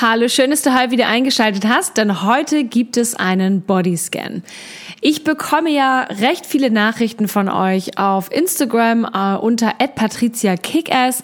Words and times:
Hallo, 0.00 0.28
schön, 0.28 0.50
dass 0.50 0.62
du 0.62 0.78
heute 0.78 0.90
wieder 0.90 1.08
eingeschaltet 1.08 1.66
hast, 1.66 1.96
denn 1.96 2.22
heute 2.22 2.64
gibt 2.64 2.96
es 2.96 3.14
einen 3.14 3.62
Bodyscan. 3.62 4.42
Ich 5.00 5.24
bekomme 5.24 5.70
ja 5.70 6.02
recht 6.02 6.46
viele 6.46 6.70
Nachrichten 6.70 7.26
von 7.26 7.48
euch 7.48 7.98
auf 7.98 8.30
Instagram 8.30 9.04
äh, 9.04 9.36
unter 9.36 9.72
@patriziakickass 9.72 11.22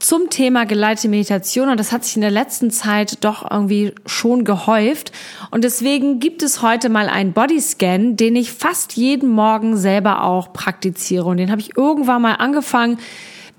zum 0.00 0.30
Thema 0.30 0.66
geleitete 0.66 1.08
Meditation 1.08 1.68
und 1.68 1.78
das 1.78 1.92
hat 1.92 2.04
sich 2.04 2.16
in 2.16 2.22
der 2.22 2.30
letzten 2.30 2.70
Zeit 2.70 3.24
doch 3.24 3.48
irgendwie 3.50 3.92
schon 4.06 4.44
gehäuft. 4.44 5.12
Und 5.50 5.62
deswegen 5.62 6.20
gibt 6.20 6.42
es 6.42 6.62
heute 6.62 6.88
mal 6.88 7.08
einen 7.08 7.32
Bodyscan, 7.32 8.16
den 8.16 8.34
ich 8.34 8.52
fast 8.52 8.96
jeden 8.96 9.30
Morgen 9.30 9.76
selber 9.76 10.24
auch 10.24 10.52
praktiziere. 10.52 11.26
Und 11.26 11.36
den 11.36 11.50
habe 11.50 11.60
ich 11.60 11.76
irgendwann 11.76 12.22
mal 12.22 12.34
angefangen, 12.34 12.98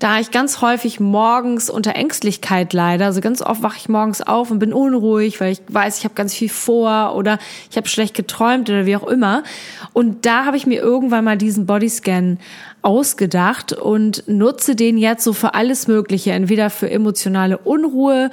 da 0.02 0.18
ich 0.18 0.32
ganz 0.32 0.60
häufig 0.60 0.98
morgens 0.98 1.70
unter 1.70 1.94
Ängstlichkeit 1.94 2.72
leide, 2.72 3.04
also 3.04 3.20
ganz 3.20 3.40
oft 3.40 3.62
wache 3.62 3.76
ich 3.78 3.88
morgens 3.88 4.20
auf 4.20 4.50
und 4.50 4.58
bin 4.58 4.72
unruhig, 4.72 5.40
weil 5.40 5.52
ich 5.52 5.62
weiß, 5.68 5.98
ich 5.98 6.04
habe 6.04 6.14
ganz 6.14 6.34
viel 6.34 6.48
vor 6.48 7.14
oder 7.14 7.38
ich 7.70 7.76
habe 7.76 7.88
schlecht 7.88 8.14
geträumt 8.14 8.68
oder 8.68 8.84
wie 8.84 8.96
auch 8.96 9.06
immer. 9.06 9.44
Und 9.92 10.26
da 10.26 10.44
habe 10.44 10.56
ich 10.56 10.66
mir 10.66 10.80
irgendwann 10.80 11.24
mal 11.24 11.38
diesen 11.38 11.66
Bodyscan 11.66 12.40
ausgedacht 12.82 13.72
und 13.72 14.24
nutze 14.26 14.74
den 14.74 14.98
jetzt 14.98 15.22
so 15.22 15.32
für 15.32 15.54
alles 15.54 15.86
Mögliche, 15.86 16.32
entweder 16.32 16.68
für 16.68 16.90
emotionale 16.90 17.58
Unruhe 17.58 18.30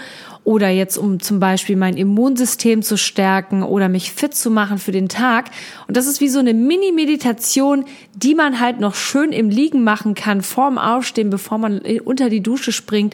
oder 0.50 0.70
jetzt 0.70 0.98
um 0.98 1.20
zum 1.20 1.40
Beispiel 1.40 1.76
mein 1.76 1.96
Immunsystem 1.96 2.82
zu 2.82 2.98
stärken 2.98 3.62
oder 3.62 3.88
mich 3.88 4.12
fit 4.12 4.34
zu 4.34 4.50
machen 4.50 4.80
für 4.80 4.92
den 4.92 5.08
Tag. 5.08 5.52
Und 5.88 5.96
das 5.96 6.08
ist 6.08 6.22
wie 6.22 6.28
so 6.28 6.40
eine 6.40 6.56
Mini-Meditation, 6.56 7.86
die 8.16 8.34
man 8.34 8.60
halt 8.60 8.80
noch 8.80 8.96
schön 8.96 9.32
im 9.32 9.52
Liegen 9.52 9.84
machen 9.84 10.16
kann, 10.16 10.42
vorm 10.42 10.80
Aufstehen, 10.80 11.30
bevor 11.30 11.60
man 11.60 11.82
unter 12.04 12.32
die 12.32 12.42
Dusche 12.42 12.72
springt. 12.72 13.14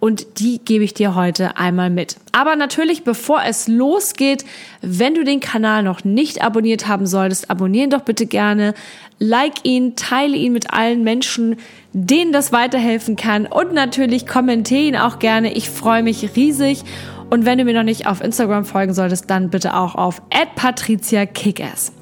Und 0.00 0.40
die 0.40 0.58
gebe 0.58 0.82
ich 0.82 0.92
dir 0.92 1.14
heute 1.14 1.56
einmal 1.56 1.88
mit. 1.88 2.16
Aber 2.32 2.56
natürlich, 2.56 3.04
bevor 3.04 3.42
es 3.46 3.68
losgeht, 3.68 4.44
wenn 4.80 5.14
du 5.14 5.22
den 5.22 5.38
Kanal 5.38 5.84
noch 5.84 6.02
nicht 6.02 6.42
abonniert 6.42 6.88
haben 6.88 7.06
solltest, 7.06 7.48
abonnieren 7.48 7.90
doch 7.90 8.00
bitte 8.00 8.26
gerne, 8.26 8.74
like 9.20 9.64
ihn, 9.64 9.94
teile 9.94 10.36
ihn 10.36 10.52
mit 10.52 10.72
allen 10.72 11.04
Menschen, 11.04 11.58
denen 11.92 12.32
das 12.32 12.52
weiterhelfen 12.52 13.16
kann 13.16 13.46
und 13.46 13.74
natürlich 13.74 14.26
kommentiere 14.26 14.82
ihn 14.82 14.96
auch 14.96 15.18
gerne. 15.18 15.52
Ich 15.52 15.68
freue 15.68 16.02
mich 16.02 16.36
riesig. 16.36 16.82
Und 17.30 17.46
wenn 17.46 17.58
du 17.58 17.64
mir 17.64 17.74
noch 17.74 17.82
nicht 17.82 18.06
auf 18.06 18.22
Instagram 18.22 18.64
folgen 18.64 18.92
solltest, 18.92 19.30
dann 19.30 19.48
bitte 19.48 19.74
auch 19.74 19.94
auf 19.94 20.22
@patriziakickass. 20.54 21.92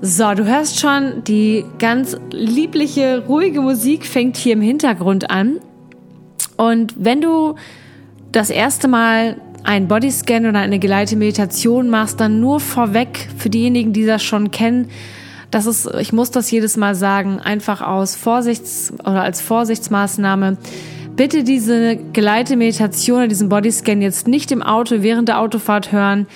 So, 0.00 0.32
du 0.34 0.44
hörst 0.44 0.78
schon, 0.78 1.24
die 1.24 1.64
ganz 1.78 2.16
liebliche, 2.30 3.24
ruhige 3.26 3.60
Musik 3.60 4.06
fängt 4.06 4.36
hier 4.36 4.52
im 4.52 4.60
Hintergrund 4.60 5.30
an. 5.30 5.58
Und 6.56 6.94
wenn 6.96 7.20
du 7.20 7.56
das 8.32 8.50
erste 8.50 8.88
Mal 8.88 9.36
einen 9.64 9.88
Bodyscan 9.88 10.46
oder 10.46 10.60
eine 10.60 10.78
geleitete 10.78 11.16
Meditation 11.16 11.90
machst, 11.90 12.20
dann 12.20 12.40
nur 12.40 12.60
vorweg 12.60 13.28
für 13.36 13.50
diejenigen, 13.50 13.92
die 13.92 14.06
das 14.06 14.22
schon 14.22 14.50
kennen, 14.50 14.88
das 15.50 15.66
ist, 15.66 15.88
ich 15.98 16.12
muss 16.12 16.30
das 16.30 16.50
jedes 16.50 16.76
Mal 16.76 16.94
sagen, 16.94 17.40
einfach 17.40 17.80
aus 17.80 18.16
Vorsichts- 18.16 18.92
oder 19.00 19.22
als 19.22 19.40
Vorsichtsmaßnahme. 19.40 20.58
Bitte 21.16 21.42
diese 21.42 21.96
geleitete 22.12 22.56
Meditation 22.56 23.18
oder 23.18 23.28
diesen 23.28 23.48
Bodyscan 23.48 24.02
jetzt 24.02 24.28
nicht 24.28 24.52
im 24.52 24.62
Auto 24.62 24.96
während 25.00 25.28
der 25.28 25.40
Autofahrt 25.40 25.90
hören, 25.90 26.26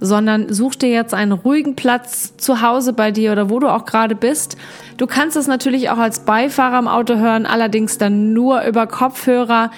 sondern 0.00 0.52
such 0.52 0.74
dir 0.74 0.88
jetzt 0.88 1.14
einen 1.14 1.30
ruhigen 1.30 1.76
Platz 1.76 2.36
zu 2.36 2.60
Hause 2.60 2.92
bei 2.92 3.12
dir 3.12 3.30
oder 3.30 3.50
wo 3.50 3.60
du 3.60 3.68
auch 3.68 3.84
gerade 3.84 4.16
bist. 4.16 4.56
Du 4.96 5.06
kannst 5.06 5.36
es 5.36 5.46
natürlich 5.46 5.90
auch 5.90 5.98
als 5.98 6.20
Beifahrer 6.20 6.80
im 6.80 6.88
Auto 6.88 7.16
hören, 7.16 7.46
allerdings 7.46 7.98
dann 7.98 8.32
nur 8.32 8.64
über 8.64 8.88
Kopfhörer 8.88 9.70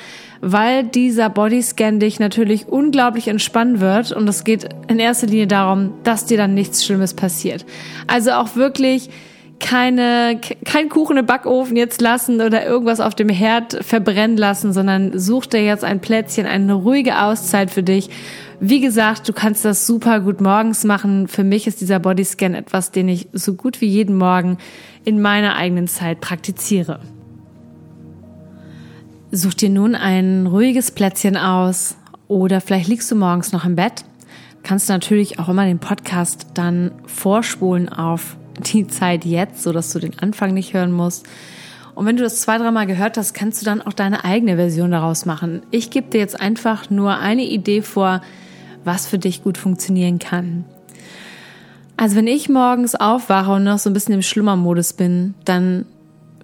weil 0.45 0.85
dieser 0.85 1.31
Bodyscan 1.31 2.01
dich 2.01 2.21
natürlich 2.21 2.69
unglaublich 2.69 3.29
entspannen 3.29 3.81
wird 3.81 4.13
und 4.13 4.29
es 4.29 4.45
geht 4.45 4.69
in 4.89 4.99
erster 4.99 5.27
Linie 5.27 5.47
darum, 5.47 5.95
dass 6.05 6.27
dir 6.27 6.37
dann 6.37 6.53
nichts 6.53 6.85
Schlimmes 6.85 7.15
passiert. 7.15 7.65
Also 8.07 8.33
auch 8.33 8.55
wirklich 8.55 9.09
keine, 9.59 10.39
kein 10.67 10.91
Kuchen 10.91 11.17
im 11.17 11.25
Backofen 11.25 11.77
jetzt 11.77 12.03
lassen 12.03 12.43
oder 12.43 12.67
irgendwas 12.67 13.01
auf 13.01 13.15
dem 13.15 13.31
Herd 13.31 13.83
verbrennen 13.83 14.37
lassen, 14.37 14.75
sondern 14.75 15.19
such 15.19 15.47
dir 15.47 15.65
jetzt 15.65 15.85
ein 15.85 16.01
Plätzchen, 16.01 16.45
eine 16.45 16.75
ruhige 16.75 17.23
Auszeit 17.23 17.71
für 17.71 17.83
dich. 17.83 18.11
Wie 18.61 18.81
gesagt, 18.81 19.27
du 19.27 19.33
kannst 19.33 19.65
das 19.65 19.87
super 19.87 20.21
gut 20.21 20.43
morgens 20.43 20.85
machen. 20.85 21.29
Für 21.29 21.45
mich 21.45 21.67
ist 21.67 21.81
dieser 21.81 22.01
Bodyscan 22.01 22.55
etwas, 22.55 22.91
den 22.91 23.09
ich 23.09 23.29
so 23.33 23.55
gut 23.55 23.81
wie 23.81 23.87
jeden 23.87 24.19
Morgen 24.19 24.59
in 25.05 25.23
meiner 25.23 25.57
eigenen 25.57 25.89
Zeit 25.89 26.21
praktiziere. 26.21 27.01
Such 29.37 29.55
dir 29.55 29.69
nun 29.69 29.97
ein 29.97 30.47
ruhiges 30.47 30.93
Plätzchen 30.93 31.37
aus 31.37 31.97
oder 32.29 32.61
vielleicht 32.61 32.87
liegst 32.87 33.11
du 33.11 33.17
morgens 33.17 33.51
noch 33.51 33.65
im 33.65 33.75
Bett. 33.75 34.05
Kannst 34.63 34.89
du 34.89 34.93
natürlich 34.93 35.41
auch 35.41 35.49
immer 35.49 35.65
den 35.65 35.81
Podcast 35.81 36.47
dann 36.55 36.93
vorspulen 37.07 37.89
auf 37.89 38.37
die 38.61 38.87
Zeit 38.87 39.25
jetzt, 39.25 39.65
so 39.65 39.73
dass 39.73 39.93
du 39.93 39.99
den 39.99 40.17
Anfang 40.21 40.55
nicht 40.55 40.73
hören 40.73 40.93
musst. 40.93 41.27
Und 41.97 42.07
wenn 42.07 42.17
du 42.17 42.23
das 42.23 42.43
zwei, 42.43 42.59
dreimal 42.59 42.87
gehört 42.87 43.17
hast, 43.17 43.35
kannst 43.35 43.61
du 43.61 43.65
dann 43.65 43.83
auch 43.83 43.93
deine 43.93 44.25
eigene 44.25 44.55
Version 44.55 44.93
daraus 44.93 45.27
machen. 45.27 45.63
Ich 45.73 45.91
gebe 45.91 46.11
dir 46.11 46.19
jetzt 46.19 46.41
einfach 46.41 46.89
nur 46.89 47.19
eine 47.19 47.43
Idee 47.43 47.83
vor, 47.83 48.23
was 48.85 49.09
für 49.09 49.19
dich 49.19 49.43
gut 49.43 49.59
funktionieren 49.59 50.21
kann. 50.21 50.65
Also 51.97 52.15
wenn 52.15 52.29
ich 52.29 52.49
morgens 52.49 52.95
aufwache 52.95 53.51
und 53.51 53.65
noch 53.65 53.81
so 53.81 53.91
ein 53.91 53.95
bisschen 53.95 54.15
im 54.15 54.23
Schlummermodus 54.23 54.93
bin, 54.93 55.35
dann 55.45 55.87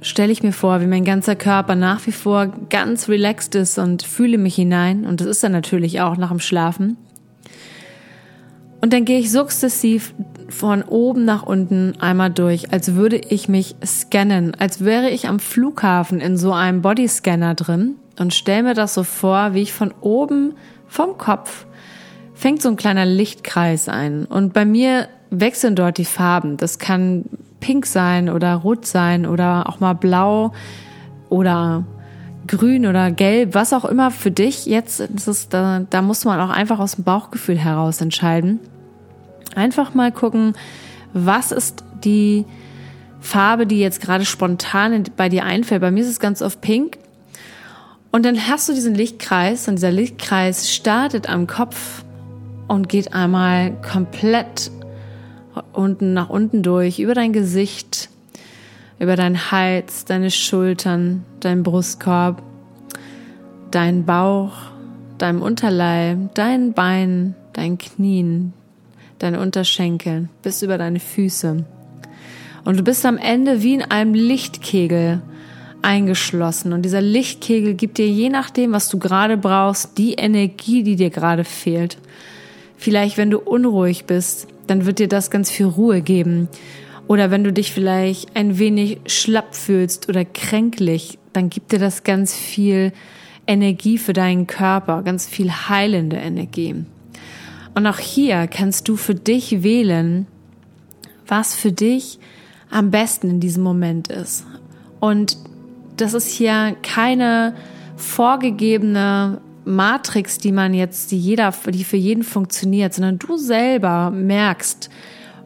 stelle 0.02 0.32
ich 0.32 0.42
mir 0.42 0.52
vor, 0.52 0.80
wie 0.80 0.86
mein 0.86 1.04
ganzer 1.04 1.36
Körper 1.36 1.74
nach 1.74 2.06
wie 2.06 2.12
vor 2.12 2.46
ganz 2.68 3.08
relaxed 3.08 3.54
ist 3.54 3.78
und 3.78 4.02
fühle 4.02 4.38
mich 4.38 4.54
hinein. 4.54 5.04
Und 5.04 5.20
das 5.20 5.26
ist 5.26 5.42
er 5.42 5.50
natürlich 5.50 6.00
auch 6.00 6.16
nach 6.16 6.30
dem 6.30 6.40
Schlafen. 6.40 6.96
Und 8.80 8.92
dann 8.92 9.04
gehe 9.04 9.18
ich 9.18 9.30
sukzessiv 9.30 10.14
von 10.48 10.82
oben 10.82 11.24
nach 11.24 11.42
unten 11.42 12.00
einmal 12.00 12.30
durch, 12.30 12.72
als 12.72 12.94
würde 12.94 13.16
ich 13.16 13.48
mich 13.48 13.76
scannen, 13.84 14.54
als 14.54 14.84
wäre 14.84 15.10
ich 15.10 15.28
am 15.28 15.38
Flughafen 15.38 16.20
in 16.20 16.36
so 16.36 16.52
einem 16.52 16.80
Bodyscanner 16.80 17.54
drin 17.54 17.96
und 18.18 18.34
stelle 18.34 18.62
mir 18.62 18.74
das 18.74 18.94
so 18.94 19.04
vor, 19.04 19.54
wie 19.54 19.62
ich 19.62 19.72
von 19.72 19.92
oben 20.00 20.54
vom 20.88 21.18
Kopf 21.18 21.66
fängt 22.40 22.62
so 22.62 22.70
ein 22.70 22.76
kleiner 22.76 23.04
Lichtkreis 23.04 23.88
ein. 23.88 24.24
Und 24.24 24.54
bei 24.54 24.64
mir 24.64 25.08
wechseln 25.28 25.76
dort 25.76 25.98
die 25.98 26.06
Farben. 26.06 26.56
Das 26.56 26.78
kann 26.78 27.26
pink 27.60 27.86
sein 27.86 28.28
oder 28.28 28.54
rot 28.54 28.86
sein 28.86 29.26
oder 29.26 29.68
auch 29.68 29.80
mal 29.80 29.94
blau 29.94 30.52
oder 31.28 31.84
grün 32.46 32.86
oder 32.86 33.10
gelb, 33.10 33.54
was 33.54 33.72
auch 33.72 33.84
immer 33.84 34.10
für 34.10 34.30
dich 34.30 34.66
jetzt 34.66 35.00
ist, 35.00 35.54
da, 35.54 35.82
da 35.88 36.02
muss 36.02 36.24
man 36.24 36.40
auch 36.40 36.50
einfach 36.50 36.78
aus 36.78 36.96
dem 36.96 37.04
Bauchgefühl 37.04 37.58
heraus 37.58 38.00
entscheiden. 38.00 38.58
Einfach 39.54 39.94
mal 39.94 40.10
gucken, 40.10 40.54
was 41.12 41.52
ist 41.52 41.84
die 42.04 42.44
Farbe, 43.20 43.66
die 43.66 43.78
jetzt 43.78 44.00
gerade 44.00 44.24
spontan 44.24 45.04
bei 45.16 45.28
dir 45.28 45.44
einfällt. 45.44 45.80
Bei 45.80 45.90
mir 45.90 46.00
ist 46.00 46.08
es 46.08 46.20
ganz 46.20 46.42
oft 46.42 46.60
pink. 46.60 46.98
Und 48.10 48.24
dann 48.24 48.48
hast 48.48 48.68
du 48.68 48.72
diesen 48.72 48.94
Lichtkreis 48.94 49.68
und 49.68 49.76
dieser 49.76 49.92
Lichtkreis 49.92 50.72
startet 50.74 51.28
am 51.28 51.46
Kopf 51.46 52.04
und 52.66 52.88
geht 52.88 53.14
einmal 53.14 53.72
komplett 53.82 54.70
unten 55.72 56.12
nach 56.12 56.28
unten 56.28 56.62
durch, 56.62 56.98
über 56.98 57.14
dein 57.14 57.32
Gesicht, 57.32 58.08
über 58.98 59.16
deinen 59.16 59.50
Hals, 59.50 60.04
deine 60.04 60.30
Schultern, 60.30 61.24
deinen 61.40 61.62
Brustkorb, 61.62 62.42
deinen 63.70 64.04
Bauch, 64.04 64.52
deinem 65.18 65.42
Unterleib, 65.42 66.34
deinen 66.34 66.72
Beinen, 66.72 67.34
deinen 67.52 67.78
Knien, 67.78 68.52
deine 69.18 69.40
Unterschenkel, 69.40 70.28
bis 70.42 70.62
über 70.62 70.78
deine 70.78 71.00
Füße. 71.00 71.64
Und 72.64 72.78
du 72.78 72.82
bist 72.82 73.06
am 73.06 73.16
Ende 73.16 73.62
wie 73.62 73.74
in 73.74 73.82
einem 73.82 74.14
Lichtkegel 74.14 75.22
eingeschlossen. 75.82 76.72
Und 76.72 76.82
dieser 76.82 77.00
Lichtkegel 77.00 77.74
gibt 77.74 77.98
dir 77.98 78.08
je 78.08 78.28
nachdem, 78.28 78.72
was 78.72 78.88
du 78.88 78.98
gerade 78.98 79.36
brauchst, 79.36 79.96
die 79.98 80.14
Energie, 80.14 80.82
die 80.82 80.96
dir 80.96 81.10
gerade 81.10 81.44
fehlt. 81.44 81.98
Vielleicht, 82.80 83.18
wenn 83.18 83.30
du 83.30 83.38
unruhig 83.38 84.06
bist, 84.06 84.48
dann 84.66 84.86
wird 84.86 85.00
dir 85.00 85.06
das 85.06 85.30
ganz 85.30 85.50
viel 85.50 85.66
Ruhe 85.66 86.00
geben. 86.00 86.48
Oder 87.08 87.30
wenn 87.30 87.44
du 87.44 87.52
dich 87.52 87.72
vielleicht 87.72 88.34
ein 88.34 88.58
wenig 88.58 89.00
schlapp 89.04 89.54
fühlst 89.54 90.08
oder 90.08 90.24
kränklich, 90.24 91.18
dann 91.34 91.50
gibt 91.50 91.72
dir 91.72 91.78
das 91.78 92.04
ganz 92.04 92.34
viel 92.34 92.92
Energie 93.46 93.98
für 93.98 94.14
deinen 94.14 94.46
Körper, 94.46 95.02
ganz 95.02 95.26
viel 95.26 95.50
heilende 95.50 96.16
Energie. 96.16 96.86
Und 97.74 97.86
auch 97.86 97.98
hier 97.98 98.46
kannst 98.46 98.88
du 98.88 98.96
für 98.96 99.14
dich 99.14 99.62
wählen, 99.62 100.26
was 101.26 101.54
für 101.54 101.72
dich 101.72 102.18
am 102.70 102.90
besten 102.90 103.28
in 103.28 103.40
diesem 103.40 103.62
Moment 103.62 104.08
ist. 104.08 104.46
Und 105.00 105.36
das 105.98 106.14
ist 106.14 106.30
hier 106.30 106.74
keine 106.82 107.54
vorgegebene 107.96 109.42
Matrix, 109.64 110.38
die 110.38 110.52
man 110.52 110.74
jetzt, 110.74 111.10
die 111.10 111.18
jeder, 111.18 111.52
die 111.68 111.84
für 111.84 111.96
jeden 111.96 112.22
funktioniert, 112.22 112.94
sondern 112.94 113.18
du 113.18 113.36
selber 113.36 114.10
merkst, 114.10 114.90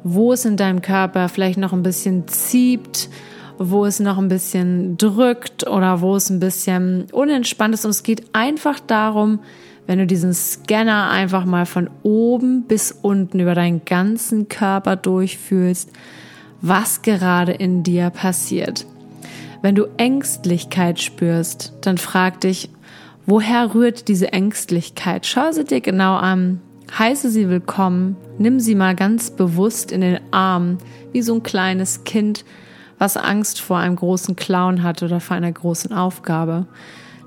wo 0.03 0.33
es 0.33 0.45
in 0.45 0.57
deinem 0.57 0.83
Körper 0.83 1.29
vielleicht 1.29 1.59
noch 1.59 1.73
ein 1.73 1.83
bisschen 1.83 2.29
zieht, 2.29 3.09
wo 3.59 3.87
es 3.87 4.01
noch 4.01 4.19
ein 4.19 4.29
bisschen 4.29 4.97
drückt 4.97 5.67
oder 5.67 6.01
wo 6.01 6.17
es 6.17 6.31
ein 6.31 6.41
bisschen 6.41 7.07
unentspannt 7.13 7.75
ist. 7.75 7.85
Und 7.85 7.91
es 7.91 8.03
geht 8.03 8.25
einfach 8.33 8.81
darum, 8.81 9.41
wenn 9.87 9.99
du 9.99 10.07
diesen 10.07 10.33
Scanner 10.33 11.11
einfach 11.11 11.45
mal 11.45 11.67
von 11.67 11.91
oben 12.03 12.65
bis 12.65 12.93
unten 12.93 13.41
über 13.41 13.55
deinen 13.55 13.85
ganzen 13.85 14.49
Körper 14.49 14.97
durchfühlst, 14.97 15.91
was 16.61 17.03
gerade 17.03 17.53
in 17.53 17.83
dir 17.83 18.11
passiert. 18.11 18.87
Wenn 19.63 19.75
du 19.75 19.87
Ängstlichkeit 19.97 21.01
spürst, 21.01 21.73
dann 21.83 21.99
frag 21.99 22.41
dich, 22.41 22.71
woher 23.27 23.75
rührt 23.75 24.09
diese 24.09 24.33
Ängstlichkeit? 24.33 25.27
Schau 25.27 25.53
sie 25.53 25.65
dir 25.65 25.81
genau 25.81 26.17
an, 26.17 26.61
heiße 26.99 27.31
sie 27.31 27.49
willkommen, 27.49 28.17
nimm 28.39 28.61
sie 28.61 28.75
mal 28.75 28.95
ganz 28.95 29.31
bewusst 29.31 29.93
in 29.93 30.01
den 30.01 30.21
Arm, 30.31 30.79
wie 31.13 31.23
so 31.23 31.35
ein 31.35 31.43
kleines 31.43 32.05
Kind, 32.05 32.45
was 32.99 33.17
Angst 33.17 33.61
vor 33.61 33.79
einem 33.79 33.97
großen 33.97 34.37
Clown 34.37 34.83
hat 34.83 35.03
oder 35.03 35.21
vor 35.21 35.37
einer 35.37 35.53
großen 35.53 35.93
Aufgabe. 35.93 36.67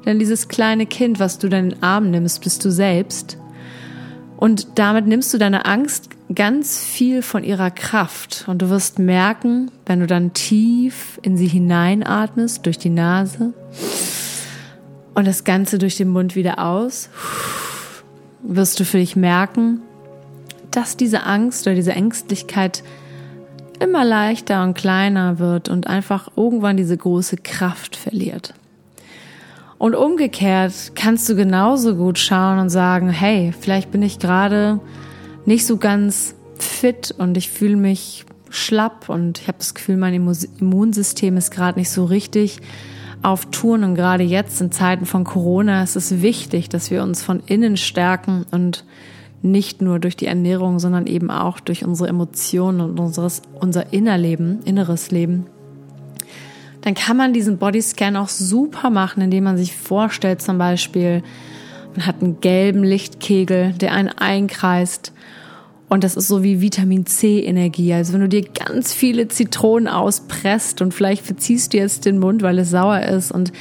Denn 0.06 0.20
dieses 0.20 0.48
kleine 0.48 0.86
Kind, 0.86 1.20
was 1.20 1.38
du 1.38 1.50
deinen 1.50 1.84
Arm 1.84 2.12
nimmst, 2.12 2.42
bist 2.42 2.64
du 2.64 2.72
selbst. 2.72 3.38
Und 4.38 4.80
damit 4.80 5.08
nimmst 5.08 5.34
du 5.34 5.38
deine 5.38 5.66
Angst 5.66 6.10
ganz 6.34 6.80
viel 6.80 7.22
von 7.22 7.44
ihrer 7.44 7.72
Kraft. 7.72 8.46
Und 8.48 8.62
du 8.62 8.70
wirst 8.70 9.00
merken, 9.00 9.72
wenn 9.86 10.00
du 10.00 10.08
dann 10.08 10.34
tief 10.34 11.20
in 11.24 11.36
sie 11.36 11.48
hineinatmest 11.48 12.66
durch 12.66 12.78
die 12.78 12.90
Nase 12.90 13.54
und 15.18 15.26
das 15.26 15.44
Ganze 15.44 15.80
durch 15.80 15.98
den 15.98 16.10
Mund 16.10 16.36
wieder 16.36 16.60
aus, 16.60 17.10
wirst 18.44 18.80
du 18.80 18.86
für 18.86 19.00
dich 19.00 19.16
merken, 19.16 19.82
dass 20.70 20.96
diese 20.96 21.24
Angst 21.24 21.66
oder 21.66 21.76
diese 21.76 21.94
Ängstlichkeit 21.94 22.84
immer 23.80 24.06
leichter 24.06 24.62
und 24.62 24.76
kleiner 24.76 25.40
wird 25.40 25.70
und 25.70 25.88
einfach 25.88 26.30
irgendwann 26.36 26.78
diese 26.78 26.96
große 26.96 27.38
Kraft 27.38 27.96
verliert. 27.96 28.54
Und 29.80 29.96
umgekehrt 29.96 30.92
kannst 30.94 31.28
du 31.30 31.36
genauso 31.36 31.96
gut 31.96 32.20
schauen 32.20 32.60
und 32.60 32.70
sagen, 32.70 33.10
hey, 33.10 33.56
vielleicht 33.60 33.90
bin 33.90 34.04
ich 34.04 34.20
gerade 34.20 34.80
nicht 35.48 35.66
so 35.66 35.78
ganz 35.78 36.36
fit 36.60 37.16
und 37.18 37.38
ich 37.38 37.50
fühle 37.50 37.76
mich 37.76 38.24
schlapp 38.52 39.10
und 39.10 39.40
ich 39.40 39.48
habe 39.48 39.58
das 39.58 39.74
Gefühl, 39.74 39.98
mein 39.98 40.14
Immunsystem 40.14 41.38
ist 41.38 41.50
gerade 41.50 41.80
nicht 41.80 41.90
so 41.90 42.06
richtig 42.06 42.60
auf 43.22 43.48
Touren 43.48 43.84
und 43.84 43.96
gerade 43.96 44.24
jetzt 44.24 44.62
in 44.62 44.72
Zeiten 44.72 45.06
von 45.06 45.24
Corona 45.24 45.84
ist 45.84 45.96
es 45.96 46.22
wichtig, 46.22 46.70
dass 46.70 46.92
wir 46.92 47.04
uns 47.04 47.24
von 47.24 47.42
innen 47.46 47.78
stärken 47.78 48.46
und 48.52 48.86
nicht 49.42 49.82
nur 49.82 50.00
durch 50.00 50.16
die 50.16 50.28
Ernährung, 50.28 50.80
sondern 50.80 51.08
eben 51.08 51.30
auch 51.30 51.60
durch 51.60 51.86
unsere 51.86 52.10
Emotionen 52.10 52.82
und 52.82 53.00
unseres, 53.00 53.42
unser 53.60 53.94
Innerleben, 53.94 54.62
inneres 54.64 55.12
Leben 55.12 55.46
dann 56.88 56.94
kann 56.94 57.18
man 57.18 57.34
diesen 57.34 57.58
Bodyscan 57.58 58.16
auch 58.16 58.30
super 58.30 58.90
machen, 58.90 59.22
indem 59.22 59.44
man 59.44 59.58
sich 59.58 59.76
vorstellt, 59.76 60.42
zum 60.42 60.58
Beispiel, 60.58 61.22
man 61.98 62.06
hat 62.06 62.22
einen 62.22 62.40
gelben 62.40 62.82
Lichtkegel, 62.82 63.74
der 63.74 63.92
einen 63.92 64.08
einkreist. 64.08 65.12
Und 65.90 66.04
das 66.04 66.18
ist 66.18 66.28
so 66.28 66.44
wie 66.44 66.60
Vitamin 66.60 67.06
C 67.06 67.40
Energie. 67.40 67.94
Also 67.94 68.14
wenn 68.14 68.22
du 68.22 68.30
dir 68.30 68.44
ganz 68.44 68.94
viele 68.94 69.28
Zitronen 69.30 69.88
auspresst 69.88 70.82
und 70.82 70.94
vielleicht 70.94 71.26
verziehst 71.26 71.74
du 71.74 71.78
jetzt 71.78 72.06
den 72.06 72.20
Mund, 72.20 72.42
weil 72.42 72.60
es 72.60 72.72
sauer 72.72 73.02
ist 73.02 73.32
und 73.32 73.52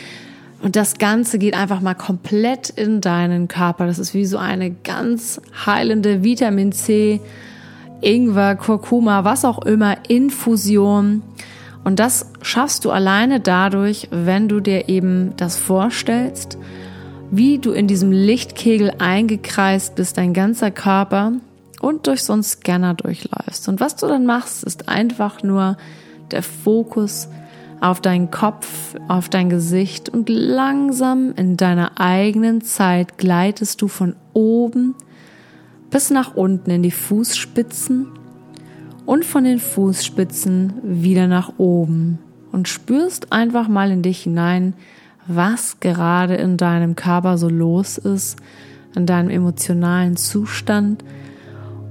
und 0.63 0.75
das 0.75 0.99
Ganze 0.99 1.39
geht 1.39 1.55
einfach 1.55 1.81
mal 1.81 1.95
komplett 1.95 2.71
in 2.71 3.01
deinen 3.01 3.47
Körper. 3.47 3.87
Das 3.87 3.99
ist 3.99 4.15
wie 4.15 4.25
so 4.25 4.39
eine 4.39 4.71
ganz 4.71 5.41
heilende 5.67 6.25
Vitamin 6.25 6.73
C, 6.73 7.21
Ingwer, 8.01 8.57
Kurkuma, 8.57 9.23
was 9.23 9.45
auch 9.45 9.65
immer, 9.65 9.97
Infusion. 10.09 11.23
Und 11.85 12.01
das 12.01 12.33
schaffst 12.43 12.85
du 12.85 12.91
alleine 12.91 13.39
dadurch, 13.39 14.09
wenn 14.11 14.49
du 14.49 14.61
dir 14.61 14.89
eben 14.89 15.35
das 15.37 15.57
vorstellst, 15.57 16.59
wie 17.31 17.59
du 17.59 17.73
in 17.73 17.87
diesem 17.87 18.11
Lichtkegel 18.11 18.95
eingekreist 18.99 19.95
bist, 19.95 20.17
dein 20.17 20.33
ganzer 20.33 20.71
Körper 20.71 21.33
und 21.87 22.09
durch 22.09 22.25
so 22.25 22.33
einen 22.33 22.43
Scanner 22.43 22.95
durchläufst. 22.95 23.69
Und 23.69 23.79
was 23.79 23.95
du 23.95 24.09
dann 24.09 24.27
machst, 24.27 24.65
ist 24.65 24.89
einfach 24.89 25.45
nur 25.45 25.77
der 26.33 26.43
Fokus 26.43 27.29
auf 27.81 28.01
deinen 28.01 28.33
Kopf, 28.33 28.97
auf 29.07 29.29
dein 29.29 29.49
Gesicht 29.51 30.09
und 30.09 30.29
langsam 30.29 31.33
in 31.37 31.57
deiner 31.57 32.01
eigenen 32.01 32.61
Zeit 32.63 33.19
gleitest 33.19 33.83
du 33.83 33.87
von 33.87 34.17
oben 34.33 34.97
bis 35.89 36.11
nach 36.11 36.35
unten 36.35 36.71
in 36.71 36.83
die 36.83 36.91
Fußspitzen 36.91 38.09
und 39.05 39.25
von 39.25 39.45
den 39.45 39.61
Fußspitzen 39.61 40.73
wieder 40.83 41.29
nach 41.29 41.53
oben 41.57 42.19
und 42.51 42.67
spürst 42.67 43.33
einfach 43.33 43.69
mal 43.69 43.93
in 43.93 44.03
dich 44.03 44.25
hinein, 44.25 44.75
was 45.29 45.79
gerade 45.79 46.35
in 46.35 46.57
deinem 46.57 46.97
Körper 46.97 47.39
so 47.39 47.49
los 47.49 47.97
ist, 47.97 48.41
in 48.97 49.07
deinem 49.07 49.31
emotionalen 49.31 50.17
Zustand 50.17 51.05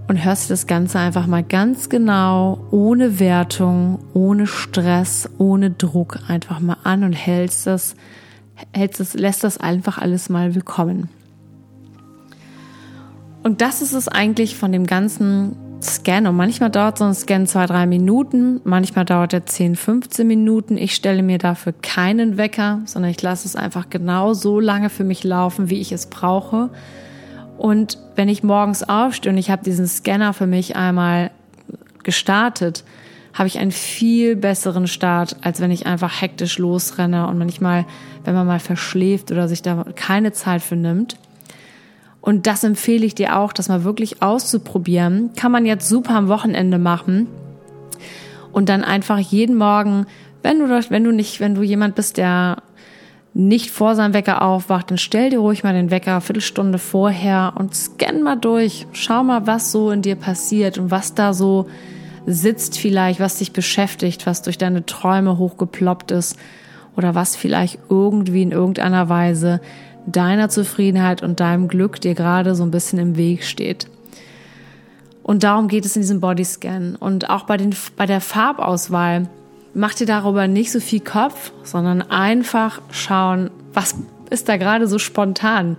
und 0.08 0.24
hörst 0.24 0.46
dir 0.46 0.54
das 0.54 0.68
Ganze 0.68 1.00
einfach 1.00 1.28
mal 1.28 1.44
ganz 1.44 1.90
genau, 1.90 2.60
ohne 2.72 3.20
Wertung, 3.20 4.00
ohne 4.14 4.48
Stress, 4.48 5.30
ohne 5.38 5.72
Druck 5.72 6.20
einfach 6.28 6.60
mal 6.60 6.78
an 6.84 7.04
und 7.04 7.14
hältst 7.14 7.66
das, 7.66 7.96
hältst 8.72 9.00
das, 9.00 9.14
lässt 9.14 9.44
das 9.44 9.58
einfach 9.58 9.98
alles 9.98 10.30
mal 10.30 10.54
willkommen. 10.54 11.10
Und 13.44 13.62
das 13.62 13.82
ist 13.82 13.94
es 13.94 14.08
eigentlich 14.08 14.56
von 14.56 14.72
dem 14.72 14.86
ganzen 14.86 15.56
Scan 15.82 16.28
und 16.28 16.36
manchmal 16.36 16.72
dauert 16.72 16.98
so 16.98 17.06
ein 17.06 17.14
Scan 17.14 17.46
zwei, 17.46 17.66
drei 17.66 17.86
Minuten, 17.86 18.62
manchmal 18.64 19.06
dauert 19.06 19.34
er 19.34 19.46
10, 19.46 19.76
15 19.76 20.26
Minuten. 20.26 20.78
Ich 20.78 20.96
stelle 20.96 21.22
mir 21.22 21.38
dafür 21.38 21.74
keinen 21.74 22.38
Wecker, 22.38 22.82
sondern 22.86 23.12
ich 23.12 23.22
lasse 23.22 23.48
es 23.48 23.56
einfach 23.56 23.90
genau 23.90 24.34
so 24.34 24.60
lange 24.60 24.90
für 24.90 25.04
mich 25.04 25.24
laufen, 25.24 25.70
wie 25.70 25.80
ich 25.80 25.92
es 25.92 26.08
brauche. 26.08 26.70
Und 27.58 27.98
wenn 28.16 28.30
ich 28.30 28.44
morgens 28.44 28.84
aufstehe 28.84 29.32
und 29.32 29.38
ich 29.38 29.50
habe 29.50 29.64
diesen 29.64 29.88
Scanner 29.88 30.34
für 30.34 30.48
mich 30.48 30.76
einmal 30.76 31.32
gestartet, 32.04 32.84
habe 33.34 33.48
ich 33.48 33.60
einen 33.60 33.72
viel 33.72 34.36
besseren 34.36 34.88
Start, 34.88 35.36
als 35.42 35.60
wenn 35.60 35.72
ich 35.72 35.86
einfach 35.86 36.22
hektisch 36.22 36.58
losrenne 36.58 37.28
und 37.28 37.38
manchmal, 37.38 37.86
wenn 38.24 38.34
man 38.34 38.48
mal 38.48 38.60
verschläft 38.60 39.32
oder 39.32 39.48
sich 39.48 39.62
da 39.62 39.86
keine 39.96 40.32
Zeit 40.32 40.62
für 40.62 40.78
nimmt. 40.78 41.18
Und 42.22 42.48
das 42.48 42.64
empfehle 42.64 43.06
ich 43.06 43.14
dir 43.14 43.38
auch, 43.38 43.54
das 43.54 43.68
mal 43.68 43.84
wirklich 43.84 44.22
auszuprobieren. 44.22 45.32
Kann 45.36 45.52
man 45.52 45.66
jetzt 45.66 45.88
super 45.88 46.16
am 46.16 46.28
Wochenende 46.28 46.80
machen. 46.80 47.28
Und 48.52 48.70
dann 48.70 48.84
einfach 48.84 49.20
jeden 49.20 49.58
Morgen, 49.58 50.06
wenn 50.42 50.60
du, 50.60 50.70
wenn 50.90 51.04
du 51.04 51.12
nicht, 51.12 51.40
wenn 51.40 51.56
du 51.56 51.62
jemand 51.62 51.96
bist, 51.96 52.18
der 52.18 52.64
nicht 53.38 53.70
vor 53.70 53.96
seinem 53.96 54.14
Wecker 54.14 54.42
aufwacht, 54.42 54.90
dann 54.90 54.98
stell 54.98 55.30
dir 55.30 55.40
ruhig 55.40 55.64
mal 55.64 55.74
den 55.74 55.92
Wecker 55.92 56.22
Viertelstunde 56.22 56.80
vorher 56.80 57.54
und 57.58 57.76
scan 57.76 58.24
mal 58.24 58.38
durch. 58.38 58.88
Schau 58.94 59.26
mal, 59.26 59.46
was 59.46 59.74
so 59.74 59.92
in 59.92 60.02
dir 60.02 60.16
passiert 60.16 60.78
und 60.78 60.90
was 60.90 61.16
da 61.16 61.34
so 61.34 61.68
sitzt 62.26 62.80
vielleicht, 62.80 63.20
was 63.20 63.38
dich 63.38 63.52
beschäftigt, 63.52 64.26
was 64.26 64.42
durch 64.42 64.58
deine 64.58 64.86
Träume 64.86 65.38
hochgeploppt 65.38 66.12
ist 66.12 66.40
oder 66.96 67.14
was 67.14 67.36
vielleicht 67.36 67.78
irgendwie 67.90 68.42
in 68.42 68.54
irgendeiner 68.54 69.10
Weise 69.10 69.60
deiner 70.06 70.48
Zufriedenheit 70.48 71.22
und 71.22 71.42
deinem 71.42 71.68
Glück 71.68 72.00
dir 72.00 72.16
gerade 72.16 72.56
so 72.56 72.64
ein 72.64 72.72
bisschen 72.72 73.00
im 73.00 73.18
Weg 73.18 73.44
steht. 73.44 73.88
Und 75.24 75.44
darum 75.44 75.68
geht 75.68 75.86
es 75.86 75.98
in 75.98 76.04
diesem 76.04 76.22
Bodyscan. 76.22 76.96
Und 76.96 77.30
auch 77.30 77.44
bei, 77.44 77.58
den, 77.58 77.76
bei 77.98 78.06
der 78.06 78.22
Farbauswahl, 78.22 79.28
mach 79.76 79.94
dir 79.94 80.08
darüber 80.08 80.48
nicht 80.48 80.72
so 80.72 80.80
viel 80.80 81.02
Kopf, 81.02 81.52
sondern 81.64 82.02
einfach 82.02 82.82
schauen, 82.92 83.52
was 83.74 83.96
ist 84.30 84.50
da 84.50 84.58
gerade 84.58 84.88
so 84.88 84.98
spontan. 84.98 85.78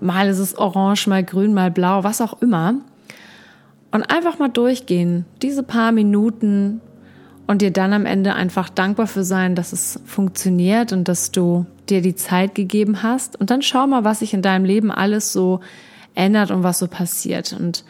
Mal 0.00 0.28
ist 0.28 0.38
es 0.38 0.56
orange, 0.56 1.08
mal 1.08 1.24
grün, 1.24 1.52
mal 1.52 1.70
blau, 1.70 2.04
was 2.04 2.20
auch 2.20 2.40
immer. 2.40 2.74
Und 3.90 4.02
einfach 4.10 4.38
mal 4.38 4.48
durchgehen, 4.48 5.26
diese 5.42 5.62
paar 5.62 5.92
Minuten 5.92 6.80
und 7.46 7.62
dir 7.62 7.72
dann 7.72 7.92
am 7.92 8.06
Ende 8.06 8.34
einfach 8.34 8.68
dankbar 8.68 9.06
für 9.06 9.24
sein, 9.24 9.54
dass 9.54 9.72
es 9.72 10.00
funktioniert 10.04 10.92
und 10.92 11.08
dass 11.08 11.32
du 11.32 11.66
dir 11.88 12.02
die 12.02 12.14
Zeit 12.14 12.54
gegeben 12.54 13.02
hast. 13.02 13.40
Und 13.40 13.50
dann 13.50 13.62
schau 13.62 13.86
mal, 13.86 14.04
was 14.04 14.20
sich 14.20 14.34
in 14.34 14.42
deinem 14.42 14.64
Leben 14.64 14.92
alles 14.92 15.32
so 15.32 15.60
ändert 16.14 16.50
und 16.50 16.62
was 16.62 16.78
so 16.78 16.86
passiert. 16.86 17.56
Und 17.58 17.84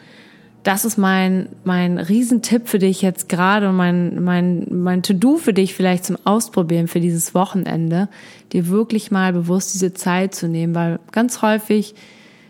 das 0.63 0.85
ist 0.85 0.97
mein, 0.97 1.49
mein 1.63 1.97
Riesentipp 1.97 2.67
für 2.67 2.79
dich 2.79 3.01
jetzt 3.01 3.29
gerade 3.29 3.69
und 3.69 3.77
mein, 3.77 4.23
mein, 4.23 4.67
mein 4.69 5.03
To-Do 5.03 5.37
für 5.37 5.53
dich 5.53 5.73
vielleicht 5.73 6.05
zum 6.05 6.17
Ausprobieren 6.25 6.87
für 6.87 6.99
dieses 6.99 7.33
Wochenende, 7.33 8.09
dir 8.51 8.67
wirklich 8.67 9.11
mal 9.11 9.31
bewusst 9.31 9.73
diese 9.73 9.93
Zeit 9.93 10.35
zu 10.35 10.47
nehmen, 10.47 10.75
weil 10.75 10.99
ganz 11.11 11.41
häufig 11.41 11.95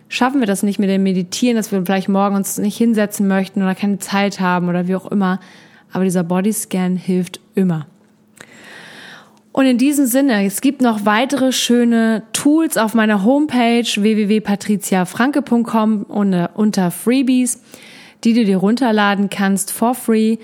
schaffen 0.07 0.39
wir 0.39 0.47
das 0.47 0.63
nicht 0.63 0.79
mit 0.79 0.89
dem 0.89 1.03
Meditieren, 1.03 1.55
dass 1.55 1.71
wir 1.71 1.85
vielleicht 1.85 2.09
morgen 2.09 2.35
uns 2.35 2.57
nicht 2.57 2.77
hinsetzen 2.77 3.27
möchten 3.27 3.61
oder 3.61 3.75
keine 3.75 3.99
Zeit 3.99 4.39
haben 4.39 4.69
oder 4.69 4.87
wie 4.87 4.95
auch 4.95 5.11
immer. 5.11 5.39
Aber 5.91 6.03
dieser 6.03 6.23
Bodyscan 6.23 6.97
hilft 6.97 7.39
immer. 7.53 7.85
Und 9.51 9.65
in 9.65 9.77
diesem 9.77 10.05
Sinne, 10.05 10.45
es 10.45 10.61
gibt 10.61 10.81
noch 10.81 11.05
weitere 11.05 11.51
schöne 11.51 12.23
Tools 12.33 12.77
auf 12.77 12.93
meiner 12.93 13.23
Homepage 13.23 13.83
www.patriziafranke.com 13.83 16.03
unter 16.03 16.91
Freebies 16.91 17.59
die 18.23 18.33
du 18.33 18.45
dir 18.45 18.57
runterladen 18.57 19.29
kannst 19.29 19.71
for 19.71 19.95
free 19.95 20.38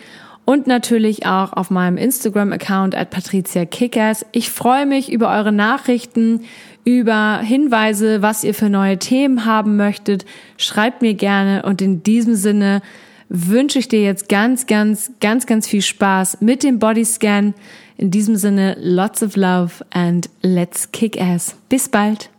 und 0.45 0.67
natürlich 0.67 1.25
auch 1.25 1.53
auf 1.53 1.71
meinem 1.71 1.97
Instagram-Account 1.97 2.95
at 2.95 3.09
Patricia 3.09 3.65
Kickers. 3.65 4.25
Ich 4.31 4.49
freue 4.49 4.85
mich 4.85 5.11
über 5.11 5.31
eure 5.31 5.51
Nachrichten, 5.51 6.41
über 6.83 7.39
Hinweise, 7.39 8.21
was 8.21 8.43
ihr 8.43 8.53
für 8.53 8.69
neue 8.69 8.99
Themen 8.99 9.45
haben 9.45 9.75
möchtet. 9.75 10.25
Schreibt 10.57 11.01
mir 11.01 11.15
gerne 11.15 11.63
und 11.63 11.81
in 11.81 12.03
diesem 12.03 12.35
Sinne 12.35 12.81
wünsche 13.27 13.79
ich 13.79 13.87
dir 13.87 14.03
jetzt 14.03 14.29
ganz, 14.29 14.67
ganz, 14.67 15.11
ganz, 15.19 15.47
ganz 15.47 15.67
viel 15.67 15.81
Spaß 15.81 16.41
mit 16.41 16.61
dem 16.63 16.77
Bodyscan. 16.77 17.55
In 17.97 18.11
diesem 18.11 18.35
Sinne, 18.35 18.77
lots 18.79 19.23
of 19.23 19.35
love 19.35 19.83
and 19.89 20.29
let's 20.43 20.91
kick 20.91 21.19
ass. 21.19 21.55
Bis 21.69 21.89
bald. 21.89 22.29